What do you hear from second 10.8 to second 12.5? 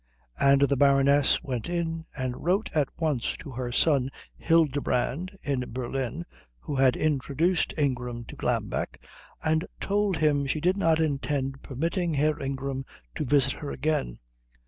intend permitting Herr